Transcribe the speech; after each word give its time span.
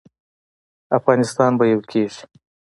افغانستان 0.97 1.51
به 1.57 1.65
یو 1.71 1.81
کیږي 1.91 2.21